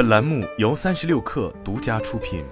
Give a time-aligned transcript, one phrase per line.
[0.00, 2.42] 本栏目由三十六氪独家出品。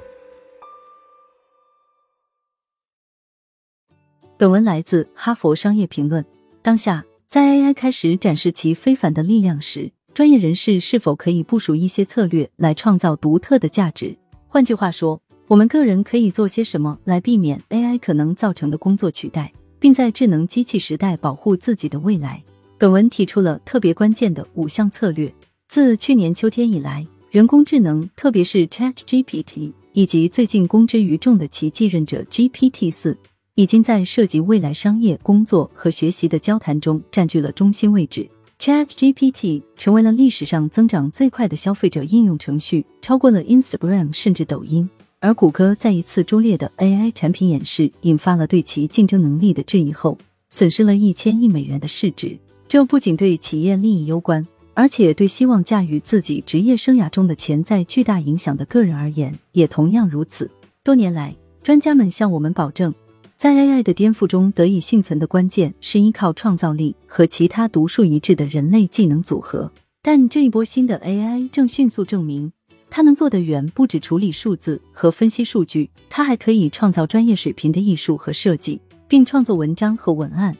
[4.36, 6.22] 本文来自《哈佛商业评论》。
[6.60, 14.14] 当下，在 AI 开始展示其非凡的力量时，专业人士是否可以部署一些策略来创造独特的价值？
[14.46, 22.44] 换句话说，我们个人可以做些什么来避免 AI 可能造成的工作取代，并在智能机器时代保护自己的未来？
[22.76, 25.32] 本文提出了特别关键的五项策略。
[25.66, 33.18] 自去年秋天以来，人工智能，特别是 ChatGPT，以及最近公之于众的其继任者 GPT 四，
[33.54, 38.26] 已经在涉及未来商业、工作和学习的交谈中占据了中心位置。
[38.58, 44.88] ChatGPT 成为了历史上增长最快的消费者应用程序，超过了 Instagram 甚至抖音。
[45.20, 50.16] 而谷歌在一次拙劣的 AI 产品演示引发了对其竞争能力的质疑后，
[50.48, 52.38] 损失了一千亿美元的市值。
[52.66, 54.46] 这不仅对企业利益攸关，
[54.78, 60.48] 而且对希望驾驭自己职业生涯中的潜在巨大影响的个人而言也同样如此。
[60.84, 62.94] 多年来，专家们向我们保证，
[63.36, 69.68] 在 AI 的颠覆中得以幸存的关键是依靠创造力和其他独树一帜的人类技能组合。
[70.00, 72.52] 但这一波新的 AI 正迅速证明，
[72.88, 80.56] 它能做的远不止处理数字和分析数据，它还可以创造专业水平的艺术和设计，并创作文章和文案。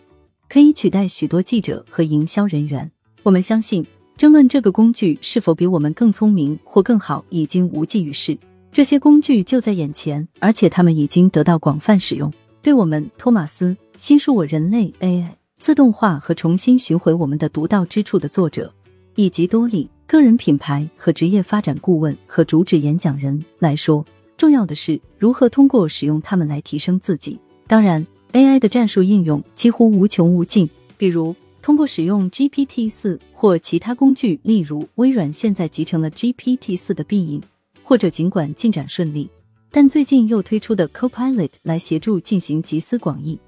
[0.49, 2.91] 可以取代许多记者和营销人员。
[3.23, 3.87] 我们相信，
[4.19, 8.37] 争论这个工具是否比我们更聪明或更好已经无济于事。
[8.73, 12.31] 这些工具就在眼前，而且他们已经得到广泛使用。
[12.61, 13.67] 对我们，托马斯
[13.97, 15.29] 《新书我人类 AI
[15.61, 18.75] 自动化和重新寻回我们的独到之处》的作者，
[19.15, 24.05] 以及多利个人品牌和职业发展顾问和主旨演讲人来说，
[24.37, 27.39] 重要的是如何通过使用它们来提升自己。
[27.69, 28.05] 当然。
[28.33, 37.43] AI 的战术应用几乎无穷无尽，比如通过使用 GPT 四或其他工具，例如微软现在集成了 GPT 四的必应，
[37.83, 39.29] 或者尽管进展顺利，
[39.71, 43.39] 但最近又推出的 Copilot 来协助进行集思广益、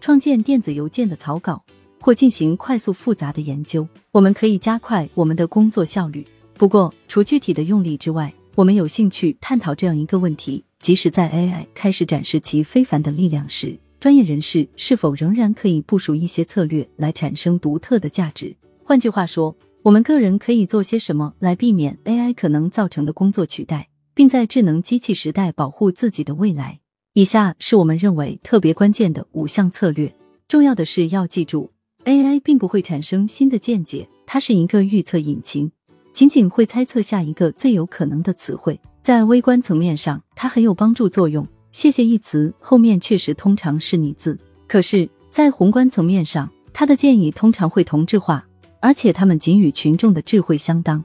[0.00, 1.62] 创建电子邮件的草稿
[2.00, 6.26] 或进行快速复杂的研究，我们可以加快我们的工作效率。
[6.54, 13.78] 不过，除具体的用例之外，我们有兴趣探讨这样一个问题：即使在 AI 开始展示其非凡的力量时。
[14.00, 18.54] 专业人士是否仍然可以部署一些策略来产生独特的价值？
[18.84, 26.78] 换句话说，我们个人可以做些什么来避免 AI 可能造成的工作取代，并在智能机器时代保护自己的未来？
[27.14, 30.14] 以下是我们认为特别关键的五项策略。
[30.46, 31.72] 重要的是要记住
[32.04, 35.72] ，AI 并不会产生新的见解，它是一个预测引擎，
[36.12, 38.80] 仅仅会猜测下一个最有可能的词汇。
[39.02, 41.44] 在微观层面上，它很有帮助作用。
[41.70, 48.44] 谢谢一词后面确实通常是你字，可是，在宏观层面上，他的建议通常会同质化，
[48.80, 51.04] 而且他们仅与群众的智慧相当，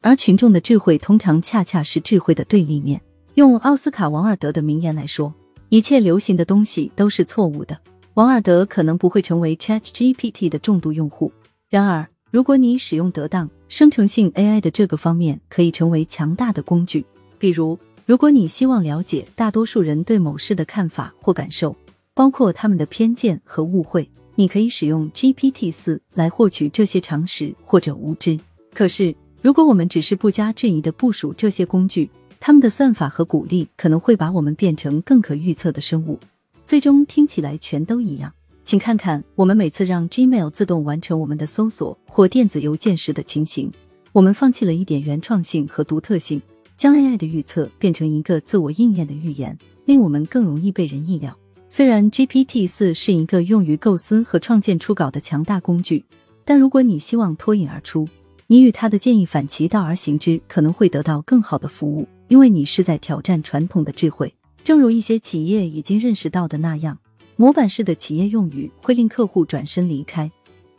[0.00, 3.00] 而群众的智慧通常恰恰是智慧的对立面。
[3.34, 5.34] 用奥斯卡·王尔德的名言来说，
[5.68, 7.78] 一切流行的东西都是错误的。
[8.14, 11.32] 王尔德可能不会成为 Chat GPT 的重度用户，
[11.68, 17.04] 然而，如果你使用得当，生成性 AI 的这个方面可以成为强大的工具，
[17.38, 17.76] 比如。
[18.06, 21.74] 如果你希望了解大多数人对某事的看法或感受，
[22.12, 28.38] 包括他们的偏见和误会，你可以使用 GPT 四来获取这些常识或者无知。
[28.74, 36.18] 可是，如果我们只是不加质疑的部署这些工具，他们的算法和鼓励可能会把我们变成更可预测的生物，
[36.66, 38.30] 最终听起来全都一样。
[38.64, 43.72] 请看看我们每次让 Gmail 自动完成我们的搜索或电子邮件时的情形，
[44.12, 46.42] 我们放弃了一点原创性和独特性。
[46.76, 51.36] 将 AI 的预测变成一个自我应验的预言，令我们更容易被人意料。
[51.68, 56.04] 虽然 GPT 四是一个用于构思和创建初稿的强大工具，
[56.44, 58.08] 但如果你希望脱颖而出，
[58.46, 64.32] 你与他的建议反其道而行之，可能会得到更好的服务，因为你是在挑战传统的智慧。
[64.62, 66.98] 正如一些企业已经认识到的那样，
[67.36, 70.30] 模板式的企业用语会令客户转身离开。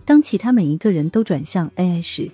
[0.05, 2.31] 当其他每一个人都转向 AI 时，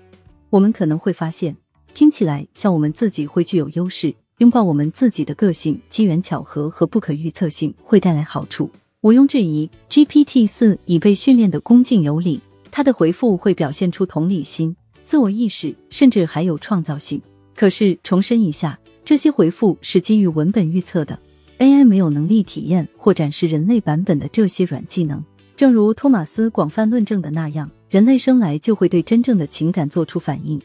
[0.49, 1.55] 我们可能会发现。
[1.93, 8.69] 听起来像我们自己会具有优势，拥抱我们自己的个性、机缘巧合和不可预测性会带来好处。
[9.01, 12.39] 毋庸置疑，GPT 四已被训练的恭敬有礼，
[12.69, 14.75] 它的回复会表现出同理心、
[15.05, 17.21] 自我意识，甚至还有创造性。
[17.55, 21.19] 可是，重申一下，这些回复是基于文本预测的
[21.59, 25.23] ，AI 没有能力体验或展示人类版本的这些软技能。
[25.55, 30.59] 正如托马斯广泛论证的那样，人类生来就会对真正的情感做出反应，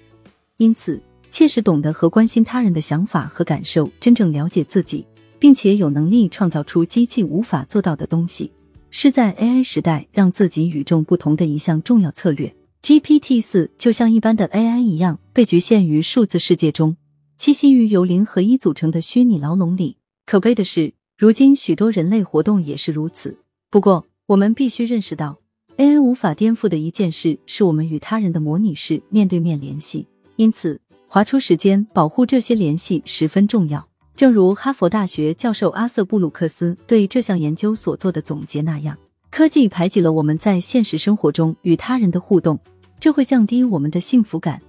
[0.59, 1.01] 因此。
[1.37, 5.05] 切实懂得和关心他人的想法和感受，真正了解自己，
[5.39, 8.51] 并且有能力创造出机器无法做到的东西，
[8.89, 12.57] 是在 AI 时代让自己与众不同的一项重要策略。
[12.83, 16.97] GPT 四就像一般的 AI 一样，被局限于数字世界中，
[17.39, 19.99] 栖息于由零和一组成的虚拟牢笼里。
[20.25, 23.37] 可悲的是，如今许多人类活动也是如此。
[23.71, 25.37] 不过，我们必须认识到
[25.77, 30.07] ，AI 无法颠覆的一件事，是我们与他人的模拟式面对面联系。
[30.37, 30.79] 因此，
[31.17, 33.89] 划出时间保护这些联系十分重要。
[34.15, 38.95] 正如哈佛大学教授阿瑟布鲁克斯对这项研究所做的总结那样，
[39.31, 42.61] 科技排挤了我们在现实生活中与他人的互动，
[43.01, 44.61] 这会降低我们的幸福感。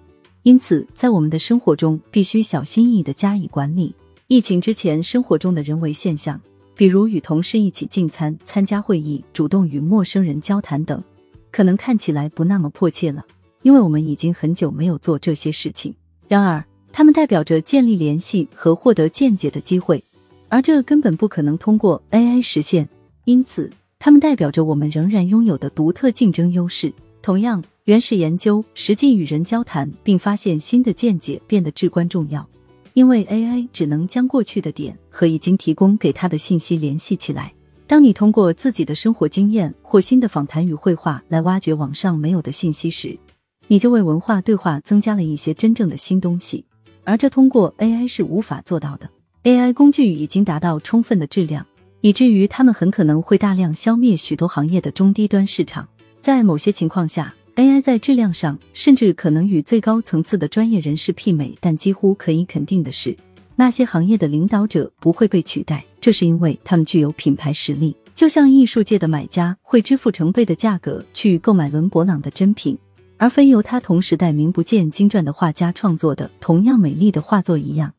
[0.44, 3.94] 因此，在我们的生活中必须小心翼翼的加以管理。
[4.28, 6.40] 疫情之前，生活中的人为现象。
[6.76, 11.04] 比如与同事一起进餐、参加会议、主动与陌生人交谈等，
[11.52, 13.26] 可能看起来不那么迫切了，
[13.64, 15.94] 因为我们已经很久没有做这些事情。
[16.28, 20.04] 然而，它们代表着建立联系和获得见解的机会，
[20.50, 22.88] 而这根本不可能通过 AI 实现。
[23.26, 23.70] 因此，
[24.00, 26.94] 它们代表着我们仍然拥有的独特竞争优势。
[27.22, 32.48] 同样，原始研究、实际与人交谈并发现新的见解变得至关重要。
[32.94, 37.54] 因为 AI 只能将过去的点和已经提供给他的信息联系起来。
[37.86, 43.18] 当你通过自己的生活经验或新的访谈与绘画来挖掘网上没有的信息时，
[43.68, 46.64] 你就为文化对话增加了一些真正的新东西，
[47.04, 49.10] 而这通过 AI 是无法做到的。
[49.44, 51.66] AI 工具已经达到充分的质量，
[52.02, 55.88] 以至于它们很可能会大量消灭许多行业的中低端市场。
[56.22, 63.16] 在某些情况下，AI 在质量上甚至可能与最高层次的专业人士媲美，但几乎可以肯定的是，
[63.56, 65.84] 那些行业的领导者不会被取代。
[66.00, 72.78] 这是因为他们具有品牌实力，就像艺术界的买家会支付成倍的价格去购买伦勃朗的真品，
[73.18, 77.94] 而非由他同时代名不见经传的画家创作的同样美丽的画作一样。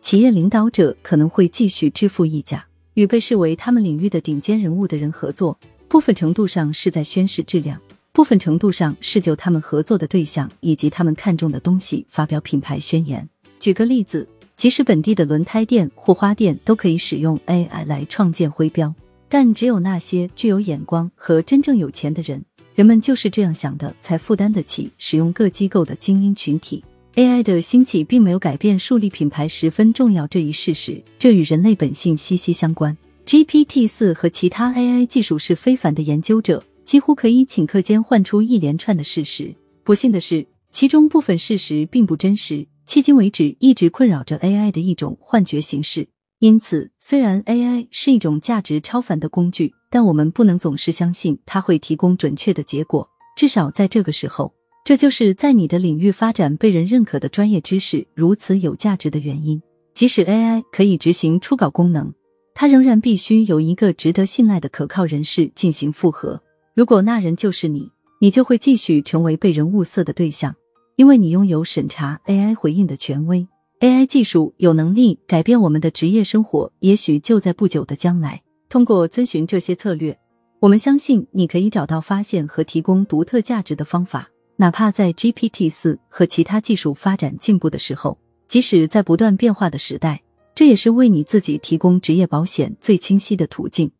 [0.00, 7.80] 企业领导者可能会继续支付溢价，与被视为他们领域的顶尖人物的人合作，部分程度上是在宣示质量。
[8.12, 13.28] 部分程度上是就他们合作的对象以及他们看中的东西发表品牌宣言。
[13.58, 18.94] 举个例子，即使本地的轮胎店或花店都可以使用 AI 来创建徽标，
[19.28, 22.44] 但只有那些具有眼光和真正有钱的人，
[22.74, 26.84] 人们就是这样想的，才负担得起使用各机构的精英群体。
[27.14, 32.96] AI 的兴起并没有改变树立品牌十分重要这一事实，这与人类本性息息相关。
[33.24, 36.62] GPT 四和其他 AI 技术是非凡的研究者。
[36.84, 39.54] 几乎可以顷刻间换出一连串的事实。
[39.82, 42.66] 不幸的是，其中部分事实并不真实。
[42.86, 46.06] 迄今为止，一直困扰着 AI 的一种幻觉形式。
[46.40, 53.08] 因此，虽然 AI 是一种价值超凡的工具，但我们不能总是相信它会提供准确的结果。
[53.36, 54.52] 至少在这个时候，
[54.84, 59.62] 这就是在你的领域发展被人认可的专业知识如此有价值的原因。
[59.94, 62.12] 即使 AI 可以执行初稿功能，
[62.56, 66.42] 它仍然必须由一个值得信赖的可靠人士进行复核。
[66.74, 67.88] 如果那人就是你，
[68.20, 70.52] 你就会继续成为被人物色的对象，
[70.96, 73.46] 因为你拥有审查 AI 回应的权威。
[73.78, 78.42] AI 技术有能力改变我们的职业生活，也许就在不久的将来。
[78.68, 80.18] 通过遵循这些策略，
[80.60, 88.18] 我们相信你可以找到发现和提供独特价值的方法，哪怕在 GPT 四和其他技术发展进步的时候，
[88.48, 90.22] 即使在不断变化的时代，
[90.54, 93.90] 这也是为你自己提供职业保险最清晰的途径。